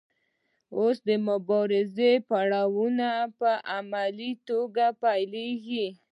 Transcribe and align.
اوس 0.77 0.97
د 1.07 1.09
مبارزې 1.27 2.11
پړاوونه 2.29 3.09
په 3.39 3.49
عملي 3.75 4.31
توګه 4.49 4.85
پیلیږي. 5.03 5.85